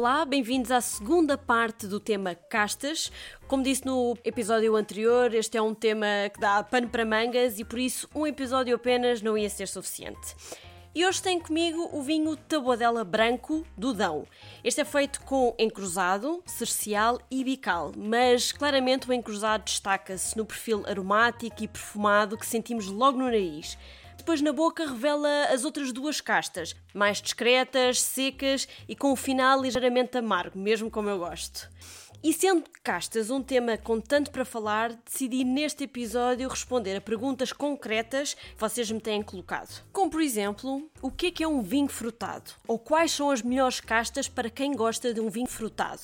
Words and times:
Olá, 0.00 0.24
bem-vindos 0.24 0.70
à 0.70 0.80
segunda 0.80 1.36
parte 1.36 1.84
do 1.84 1.98
tema 1.98 2.32
castas. 2.32 3.10
Como 3.48 3.64
disse 3.64 3.84
no 3.84 4.16
episódio 4.24 4.76
anterior, 4.76 5.34
este 5.34 5.58
é 5.58 5.60
um 5.60 5.74
tema 5.74 6.06
que 6.32 6.38
dá 6.38 6.62
pano 6.62 6.88
para 6.88 7.04
mangas 7.04 7.58
e 7.58 7.64
por 7.64 7.80
isso 7.80 8.08
um 8.14 8.24
episódio 8.24 8.76
apenas 8.76 9.20
não 9.20 9.36
ia 9.36 9.50
ser 9.50 9.66
suficiente. 9.66 10.36
E 10.98 11.06
hoje 11.06 11.22
tenho 11.22 11.40
comigo 11.40 11.88
o 11.92 12.02
vinho 12.02 12.36
Taboadela 12.36 13.04
Branco 13.04 13.64
do 13.76 13.92
Dão. 13.94 14.26
Este 14.64 14.80
é 14.80 14.84
feito 14.84 15.20
com 15.20 15.54
encruzado, 15.56 16.42
cercial 16.44 17.20
e 17.30 17.44
bical, 17.44 17.92
mas 17.96 18.50
claramente 18.50 19.08
o 19.08 19.12
encruzado 19.12 19.62
destaca-se 19.62 20.36
no 20.36 20.44
perfil 20.44 20.84
aromático 20.88 21.62
e 21.62 21.68
perfumado 21.68 22.36
que 22.36 22.44
sentimos 22.44 22.88
logo 22.88 23.16
no 23.16 23.26
nariz 23.26 23.78
depois 24.28 24.42
na 24.42 24.52
boca 24.52 24.84
revela 24.84 25.44
as 25.44 25.64
outras 25.64 25.90
duas 25.90 26.20
castas, 26.20 26.76
mais 26.92 27.22
discretas, 27.22 28.02
secas 28.02 28.68
e 28.86 28.94
com 28.94 29.10
o 29.10 29.16
final 29.16 29.62
ligeiramente 29.62 30.18
amargo, 30.18 30.58
mesmo 30.58 30.90
como 30.90 31.08
eu 31.08 31.18
gosto. 31.18 31.70
E 32.20 32.32
sendo 32.32 32.64
castas 32.82 33.30
um 33.30 33.40
tema 33.40 33.78
com 33.78 34.00
tanto 34.00 34.32
para 34.32 34.44
falar, 34.44 34.92
decidi 35.04 35.44
neste 35.44 35.84
episódio 35.84 36.48
responder 36.48 36.96
a 36.96 37.00
perguntas 37.00 37.52
concretas 37.52 38.34
que 38.34 38.40
vocês 38.58 38.90
me 38.90 39.00
têm 39.00 39.22
colocado. 39.22 39.84
Como, 39.92 40.10
por 40.10 40.20
exemplo, 40.20 40.90
o 41.00 41.12
que 41.12 41.26
é 41.26 41.30
que 41.30 41.44
é 41.44 41.48
um 41.48 41.62
vinho 41.62 41.86
frutado? 41.86 42.50
Ou 42.66 42.76
quais 42.76 43.12
são 43.12 43.30
as 43.30 43.40
melhores 43.40 43.78
castas 43.78 44.26
para 44.26 44.50
quem 44.50 44.74
gosta 44.74 45.14
de 45.14 45.20
um 45.20 45.30
vinho 45.30 45.46
frutado? 45.46 46.02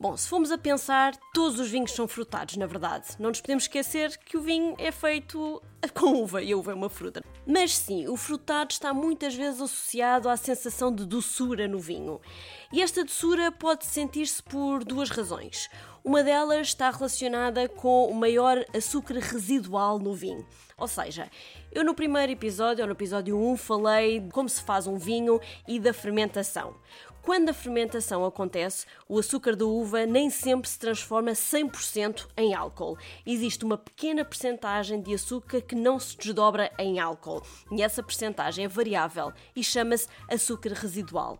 Bom, 0.00 0.16
se 0.16 0.28
formos 0.28 0.52
a 0.52 0.56
pensar, 0.56 1.16
todos 1.34 1.58
os 1.58 1.70
vinhos 1.70 1.90
são 1.90 2.06
frutados, 2.06 2.56
na 2.56 2.66
verdade. 2.66 3.08
Não 3.18 3.30
nos 3.30 3.40
podemos 3.40 3.64
esquecer 3.64 4.16
que 4.18 4.36
o 4.36 4.40
vinho 4.40 4.76
é 4.78 4.92
feito 4.92 5.60
com 5.92 6.22
uva 6.22 6.40
e 6.40 6.52
a 6.52 6.56
uva 6.56 6.70
é 6.70 6.74
uma 6.74 6.88
fruta. 6.88 7.20
Mas 7.44 7.76
sim, 7.76 8.06
o 8.06 8.16
frutado 8.16 8.70
está 8.70 8.94
muitas 8.94 9.34
vezes 9.34 9.60
associado 9.60 10.28
à 10.28 10.36
sensação 10.36 10.94
de 10.94 11.04
doçura 11.04 11.66
no 11.66 11.80
vinho. 11.80 12.20
E 12.72 12.80
esta 12.80 13.04
doçura 13.04 13.50
pode 13.50 13.86
sentir-se 13.86 14.40
por 14.40 14.84
duas 14.84 15.10
razões. 15.10 15.68
Uma 16.04 16.22
delas 16.22 16.68
está 16.68 16.90
relacionada 16.90 17.68
com 17.68 18.08
o 18.08 18.14
maior 18.14 18.64
açúcar 18.72 19.14
residual 19.14 19.98
no 19.98 20.14
vinho. 20.14 20.46
Ou 20.76 20.86
seja, 20.86 21.28
eu 21.72 21.84
no 21.84 21.92
primeiro 21.92 22.30
episódio, 22.30 22.82
ou 22.82 22.86
no 22.86 22.94
episódio 22.94 23.36
1, 23.36 23.56
falei 23.56 24.20
de 24.20 24.30
como 24.30 24.48
se 24.48 24.62
faz 24.62 24.86
um 24.86 24.96
vinho 24.96 25.40
e 25.66 25.80
da 25.80 25.92
fermentação. 25.92 26.76
Quando 27.28 27.50
a 27.50 27.52
fermentação 27.52 28.24
acontece, 28.24 28.86
o 29.06 29.18
açúcar 29.18 29.54
da 29.54 29.66
uva 29.66 30.06
nem 30.06 30.30
sempre 30.30 30.66
se 30.66 30.78
transforma 30.78 31.32
100% 31.32 32.26
em 32.34 32.54
álcool. 32.54 32.96
Existe 33.26 33.66
uma 33.66 33.76
pequena 33.76 34.24
percentagem 34.24 35.02
de 35.02 35.12
açúcar 35.12 35.60
que 35.60 35.74
não 35.74 36.00
se 36.00 36.16
desdobra 36.16 36.72
em 36.78 36.98
álcool, 36.98 37.42
e 37.70 37.82
essa 37.82 38.02
percentagem 38.02 38.64
é 38.64 38.68
variável 38.68 39.30
e 39.54 39.62
chama-se 39.62 40.08
açúcar 40.26 40.72
residual. 40.72 41.38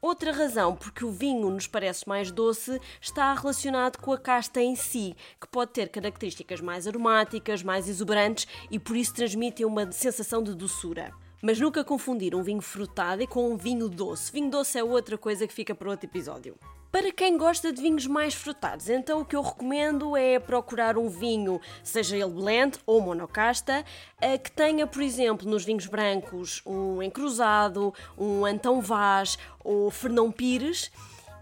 Outra 0.00 0.32
razão 0.32 0.74
porque 0.74 1.04
o 1.04 1.12
vinho 1.12 1.48
nos 1.50 1.68
parece 1.68 2.08
mais 2.08 2.32
doce 2.32 2.80
está 3.00 3.32
relacionado 3.32 3.98
com 3.98 4.12
a 4.12 4.18
casta 4.18 4.60
em 4.60 4.74
si, 4.74 5.14
que 5.40 5.46
pode 5.46 5.70
ter 5.70 5.88
características 5.88 6.60
mais 6.60 6.88
aromáticas, 6.88 7.62
mais 7.62 7.88
exuberantes 7.88 8.48
e 8.72 8.76
por 8.76 8.96
isso 8.96 9.14
transmitem 9.14 9.64
uma 9.66 9.92
sensação 9.92 10.42
de 10.42 10.52
doçura. 10.52 11.14
Mas 11.42 11.58
nunca 11.58 11.82
confundir 11.82 12.36
um 12.36 12.42
vinho 12.42 12.62
frutado 12.62 13.26
com 13.26 13.50
um 13.50 13.56
vinho 13.56 13.88
doce. 13.88 14.30
Vinho 14.30 14.48
doce 14.48 14.78
é 14.78 14.84
outra 14.84 15.18
coisa 15.18 15.44
que 15.44 15.52
fica 15.52 15.74
para 15.74 15.90
outro 15.90 16.06
episódio. 16.06 16.54
Para 16.92 17.10
quem 17.10 17.36
gosta 17.36 17.72
de 17.72 17.82
vinhos 17.82 18.06
mais 18.06 18.32
frutados, 18.32 18.88
então 18.88 19.22
o 19.22 19.24
que 19.24 19.34
eu 19.34 19.42
recomendo 19.42 20.16
é 20.16 20.38
procurar 20.38 20.96
um 20.96 21.08
vinho, 21.08 21.60
seja 21.82 22.16
ele 22.16 22.30
blend 22.30 22.78
ou 22.86 23.00
monocasta, 23.00 23.84
eh, 24.20 24.38
que 24.38 24.52
tenha, 24.52 24.86
por 24.86 25.02
exemplo, 25.02 25.50
nos 25.50 25.64
vinhos 25.64 25.86
brancos 25.86 26.62
um 26.64 27.02
encruzado, 27.02 27.92
um 28.16 28.44
Antão 28.44 28.80
Vaz 28.80 29.36
ou 29.64 29.90
Fernão 29.90 30.30
Pires. 30.30 30.92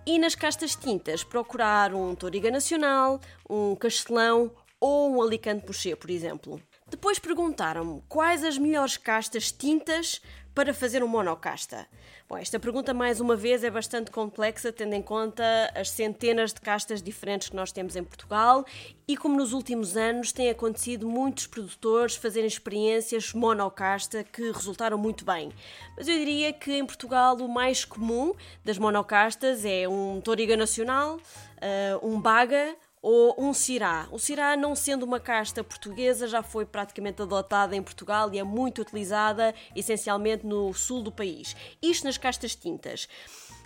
E 0.06 0.18
nas 0.18 0.34
castas 0.34 0.74
tintas, 0.74 1.22
procurar 1.22 1.92
um 1.92 2.14
Toriga 2.14 2.50
Nacional, 2.50 3.20
um 3.48 3.76
Castelão 3.76 4.50
ou 4.80 5.14
um 5.14 5.22
Alicante 5.22 5.64
Pouché, 5.64 5.94
por 5.94 6.10
exemplo. 6.10 6.60
Depois 6.88 7.18
perguntaram-me 7.18 8.02
quais 8.08 8.42
as 8.42 8.56
melhores 8.56 8.96
castas 8.96 9.52
tintas 9.52 10.20
para 10.54 10.74
fazer 10.74 11.02
um 11.04 11.08
monocasta. 11.08 11.86
Bom, 12.28 12.36
esta 12.36 12.58
pergunta, 12.58 12.92
mais 12.92 13.20
uma 13.20 13.36
vez, 13.36 13.64
é 13.64 13.70
bastante 13.70 14.10
complexa, 14.10 14.72
tendo 14.72 14.94
em 14.94 15.02
conta 15.02 15.44
as 15.74 15.90
centenas 15.90 16.52
de 16.52 16.60
castas 16.60 17.02
diferentes 17.02 17.48
que 17.48 17.56
nós 17.56 17.72
temos 17.72 17.96
em 17.96 18.04
Portugal 18.04 18.64
e 19.06 19.16
como 19.16 19.36
nos 19.36 19.52
últimos 19.52 19.96
anos 19.96 20.32
tem 20.32 20.50
acontecido 20.50 21.08
muitos 21.08 21.46
produtores 21.46 22.16
fazerem 22.16 22.46
experiências 22.46 23.32
monocasta 23.32 24.24
que 24.24 24.50
resultaram 24.50 24.98
muito 24.98 25.24
bem. 25.24 25.52
Mas 25.96 26.08
eu 26.08 26.16
diria 26.16 26.52
que 26.52 26.72
em 26.72 26.86
Portugal 26.86 27.36
o 27.36 27.48
mais 27.48 27.84
comum 27.84 28.34
das 28.64 28.78
monocastas 28.78 29.64
é 29.64 29.88
um 29.88 30.20
Toriga 30.20 30.56
Nacional, 30.56 31.18
eh, 31.60 31.98
um 32.02 32.20
Baga 32.20 32.76
ou 33.02 33.34
um 33.38 33.52
Cirá. 33.52 34.08
O 34.10 34.18
Cirá, 34.18 34.56
não 34.56 34.74
sendo 34.74 35.04
uma 35.04 35.18
casta 35.18 35.64
portuguesa, 35.64 36.28
já 36.28 36.42
foi 36.42 36.66
praticamente 36.66 37.22
adotada 37.22 37.74
em 37.74 37.82
Portugal 37.82 38.32
e 38.32 38.38
é 38.38 38.44
muito 38.44 38.82
utilizada 38.82 39.54
essencialmente 39.74 40.46
no 40.46 40.72
sul 40.74 41.02
do 41.02 41.12
país. 41.12 41.56
Isto 41.82 42.04
nas 42.04 42.18
castas 42.18 42.54
tintas. 42.54 43.08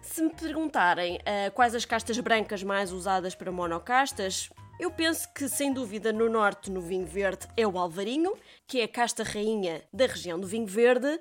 Se 0.02 0.22
me 0.22 0.30
perguntarem 0.30 1.16
uh, 1.16 1.50
quais 1.54 1.74
as 1.74 1.84
castas 1.84 2.18
brancas 2.20 2.62
mais 2.62 2.92
usadas 2.92 3.34
para 3.34 3.50
monocastas, 3.50 4.50
eu 4.78 4.90
penso 4.90 5.32
que, 5.32 5.48
sem 5.48 5.72
dúvida, 5.72 6.12
no 6.12 6.28
norte, 6.28 6.70
no 6.70 6.80
vinho 6.80 7.06
verde, 7.06 7.46
é 7.56 7.66
o 7.66 7.78
Alvarinho, 7.78 8.34
que 8.66 8.80
é 8.80 8.84
a 8.84 8.88
casta 8.88 9.22
rainha 9.22 9.82
da 9.92 10.06
região 10.06 10.38
do 10.38 10.46
vinho 10.46 10.66
verde. 10.66 11.18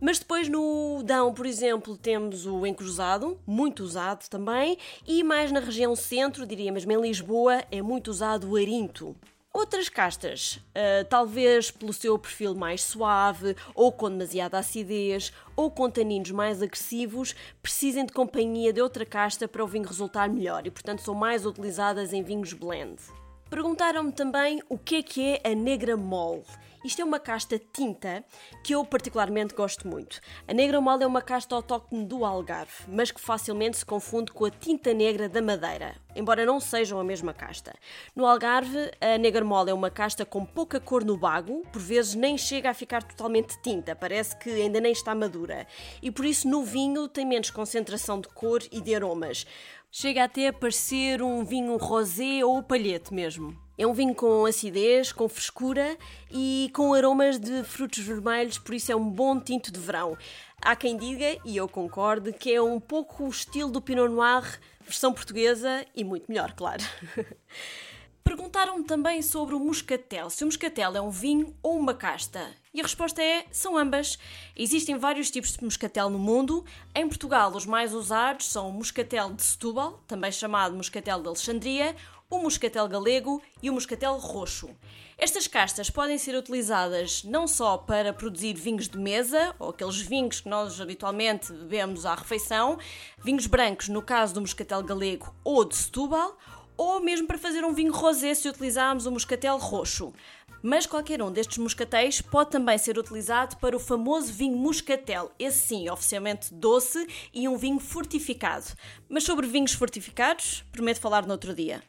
Mas 0.00 0.18
depois 0.18 0.48
no 0.48 1.02
Dão, 1.04 1.34
por 1.34 1.44
exemplo, 1.44 1.96
temos 1.96 2.46
o 2.46 2.64
encruzado, 2.64 3.38
muito 3.46 3.82
usado 3.82 4.26
também, 4.30 4.78
e 5.06 5.22
mais 5.22 5.52
na 5.52 5.60
região 5.60 5.94
centro, 5.94 6.46
diria 6.46 6.72
mesmo 6.72 6.90
em 6.92 7.00
Lisboa, 7.00 7.62
é 7.70 7.82
muito 7.82 8.08
usado 8.10 8.50
o 8.50 8.56
arinto. 8.56 9.14
Outras 9.52 9.88
castas, 9.88 10.60
uh, 10.70 11.04
talvez 11.10 11.70
pelo 11.70 11.92
seu 11.92 12.16
perfil 12.18 12.54
mais 12.54 12.82
suave, 12.82 13.56
ou 13.74 13.92
com 13.92 14.08
demasiada 14.08 14.56
acidez, 14.56 15.32
ou 15.54 15.70
com 15.70 15.90
taninos 15.90 16.30
mais 16.30 16.62
agressivos, 16.62 17.34
precisem 17.60 18.06
de 18.06 18.12
companhia 18.12 18.72
de 18.72 18.80
outra 18.80 19.04
casta 19.04 19.48
para 19.48 19.62
o 19.62 19.66
vinho 19.66 19.88
resultar 19.88 20.30
melhor 20.30 20.66
e, 20.66 20.70
portanto, 20.70 21.02
são 21.02 21.14
mais 21.14 21.44
utilizadas 21.44 22.12
em 22.12 22.22
vinhos 22.22 22.52
blend. 22.52 23.02
Perguntaram-me 23.50 24.12
também 24.12 24.62
o 24.68 24.78
que 24.78 24.94
é 24.94 25.02
que 25.02 25.40
é 25.42 25.50
a 25.50 25.54
negra 25.56 25.96
mole. 25.96 26.44
Isto 26.84 27.02
é 27.02 27.04
uma 27.04 27.18
casta 27.18 27.58
tinta 27.58 28.24
que 28.62 28.74
eu 28.74 28.82
particularmente 28.84 29.54
gosto 29.54 29.88
muito. 29.88 30.20
A 30.48 30.54
negra 30.54 30.80
mole 30.80 31.02
é 31.02 31.06
uma 31.06 31.20
casta 31.20 31.54
autóctone 31.56 32.06
do 32.06 32.24
Algarve, 32.24 32.84
mas 32.86 33.10
que 33.10 33.20
facilmente 33.20 33.76
se 33.76 33.84
confunde 33.84 34.32
com 34.32 34.44
a 34.46 34.50
tinta 34.50 34.94
negra 34.94 35.28
da 35.28 35.42
Madeira, 35.42 35.96
embora 36.14 36.46
não 36.46 36.58
sejam 36.58 36.98
a 36.98 37.04
mesma 37.04 37.34
casta. 37.34 37.74
No 38.16 38.24
Algarve, 38.24 38.90
a 39.00 39.18
negra 39.18 39.44
mole 39.44 39.70
é 39.70 39.74
uma 39.74 39.90
casta 39.90 40.24
com 40.24 40.46
pouca 40.46 40.80
cor 40.80 41.04
no 41.04 41.18
bago, 41.18 41.66
por 41.70 41.82
vezes 41.82 42.14
nem 42.14 42.38
chega 42.38 42.70
a 42.70 42.74
ficar 42.74 43.02
totalmente 43.02 43.60
tinta, 43.60 43.94
parece 43.94 44.34
que 44.36 44.48
ainda 44.48 44.80
nem 44.80 44.92
está 44.92 45.14
madura, 45.14 45.66
e 46.00 46.10
por 46.10 46.24
isso 46.24 46.48
no 46.48 46.62
vinho 46.62 47.08
tem 47.08 47.26
menos 47.26 47.50
concentração 47.50 48.20
de 48.20 48.28
cor 48.28 48.62
e 48.72 48.80
de 48.80 48.94
aromas. 48.94 49.44
Chega 49.92 50.22
até 50.22 50.46
a 50.46 50.52
parecer 50.52 51.20
um 51.20 51.44
vinho 51.44 51.76
rosé 51.76 52.44
ou 52.44 52.62
palhete 52.62 53.12
mesmo. 53.12 53.58
É 53.76 53.84
um 53.84 53.92
vinho 53.92 54.14
com 54.14 54.46
acidez, 54.46 55.10
com 55.10 55.28
frescura 55.28 55.98
e 56.30 56.70
com 56.72 56.94
aromas 56.94 57.40
de 57.40 57.64
frutos 57.64 57.98
vermelhos, 57.98 58.56
por 58.56 58.72
isso 58.72 58.92
é 58.92 58.94
um 58.94 59.10
bom 59.10 59.40
tinto 59.40 59.72
de 59.72 59.80
verão. 59.80 60.16
Há 60.62 60.76
quem 60.76 60.96
diga, 60.96 61.40
e 61.44 61.56
eu 61.56 61.68
concordo, 61.68 62.32
que 62.32 62.54
é 62.54 62.62
um 62.62 62.78
pouco 62.78 63.24
o 63.24 63.30
estilo 63.30 63.68
do 63.68 63.82
Pinot 63.82 64.12
Noir, 64.12 64.60
versão 64.80 65.12
portuguesa 65.12 65.84
e 65.92 66.04
muito 66.04 66.26
melhor, 66.28 66.52
claro. 66.52 66.84
Perguntaram-me 68.30 68.84
também 68.84 69.22
sobre 69.22 69.56
o 69.56 69.58
moscatel, 69.58 70.30
se 70.30 70.44
o 70.44 70.46
moscatel 70.46 70.94
é 70.94 71.00
um 71.00 71.10
vinho 71.10 71.52
ou 71.60 71.76
uma 71.76 71.92
casta. 71.92 72.54
E 72.72 72.78
a 72.78 72.84
resposta 72.84 73.20
é: 73.20 73.44
são 73.50 73.76
ambas. 73.76 74.20
Existem 74.56 74.96
vários 74.96 75.32
tipos 75.32 75.56
de 75.56 75.64
moscatel 75.64 76.08
no 76.08 76.16
mundo. 76.16 76.64
Em 76.94 77.08
Portugal, 77.08 77.50
os 77.50 77.66
mais 77.66 77.92
usados 77.92 78.46
são 78.46 78.68
o 78.68 78.72
moscatel 78.72 79.32
de 79.32 79.42
Setúbal, 79.42 80.00
também 80.06 80.30
chamado 80.30 80.76
moscatel 80.76 81.20
de 81.20 81.26
Alexandria, 81.26 81.96
o 82.30 82.38
moscatel 82.38 82.86
galego 82.86 83.42
e 83.60 83.68
o 83.68 83.72
moscatel 83.72 84.16
roxo. 84.16 84.70
Estas 85.18 85.48
castas 85.48 85.90
podem 85.90 86.16
ser 86.16 86.36
utilizadas 86.36 87.24
não 87.24 87.48
só 87.48 87.76
para 87.76 88.12
produzir 88.12 88.54
vinhos 88.54 88.88
de 88.88 88.96
mesa, 88.96 89.56
ou 89.58 89.70
aqueles 89.70 90.00
vinhos 90.00 90.40
que 90.40 90.48
nós 90.48 90.80
habitualmente 90.80 91.52
bebemos 91.52 92.06
à 92.06 92.14
refeição, 92.14 92.78
vinhos 93.18 93.48
brancos 93.48 93.88
no 93.88 94.00
caso 94.00 94.34
do 94.34 94.40
moscatel 94.40 94.84
galego 94.84 95.34
ou 95.42 95.64
de 95.64 95.74
Setúbal, 95.74 96.38
ou 96.82 96.98
mesmo 96.98 97.26
para 97.26 97.36
fazer 97.36 97.62
um 97.62 97.74
vinho 97.74 97.92
rosé 97.92 98.32
se 98.32 98.48
utilizarmos 98.48 99.04
o 99.04 99.10
moscatel 99.10 99.58
roxo. 99.58 100.14
Mas 100.62 100.86
qualquer 100.86 101.22
um 101.22 101.30
destes 101.30 101.58
moscatéis 101.58 102.22
pode 102.22 102.52
também 102.52 102.78
ser 102.78 102.96
utilizado 102.96 103.58
para 103.58 103.76
o 103.76 103.78
famoso 103.78 104.32
vinho 104.32 104.56
moscatel, 104.56 105.30
esse 105.38 105.58
sim, 105.58 105.90
oficialmente 105.90 106.54
doce 106.54 107.06
e 107.34 107.46
um 107.46 107.58
vinho 107.58 107.78
fortificado. 107.78 108.64
Mas 109.10 109.24
sobre 109.24 109.46
vinhos 109.46 109.74
fortificados, 109.74 110.64
prometo 110.72 111.00
falar 111.00 111.26
no 111.26 111.32
outro 111.32 111.54
dia. 111.54 111.82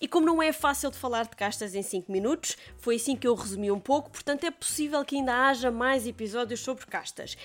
E 0.00 0.08
como 0.08 0.24
não 0.24 0.42
é 0.42 0.50
fácil 0.50 0.90
de 0.90 0.96
falar 0.96 1.24
de 1.24 1.36
castas 1.36 1.74
em 1.74 1.82
5 1.82 2.10
minutos, 2.10 2.56
foi 2.78 2.96
assim 2.96 3.14
que 3.14 3.28
eu 3.28 3.34
resumi 3.34 3.70
um 3.70 3.78
pouco, 3.78 4.10
portanto 4.10 4.44
é 4.44 4.50
possível 4.50 5.04
que 5.04 5.16
ainda 5.16 5.46
haja 5.46 5.70
mais 5.70 6.06
episódios 6.06 6.60
sobre 6.60 6.86
castas. 6.86 7.36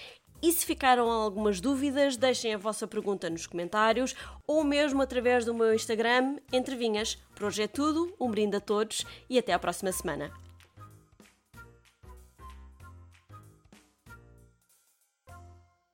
E 0.42 0.52
se 0.52 0.66
ficaram 0.66 1.10
algumas 1.10 1.60
dúvidas, 1.60 2.16
deixem 2.16 2.54
a 2.54 2.58
vossa 2.58 2.88
pergunta 2.88 3.30
nos 3.30 3.48
comentários 3.48 4.16
ou 4.46 4.64
mesmo 4.64 5.02
através 5.02 5.44
do 5.44 5.54
meu 5.54 5.74
Instagram, 5.74 6.38
Entre 6.54 6.76
Vinhas. 6.76 7.18
Por 7.36 7.46
hoje 7.46 7.64
é 7.64 7.68
tudo, 7.68 8.14
um 8.20 8.30
brinde 8.30 8.58
a 8.58 8.62
todos 8.62 9.06
e 9.30 9.40
até 9.40 9.54
à 9.54 9.60
próxima 9.60 9.92
semana. 9.92 10.47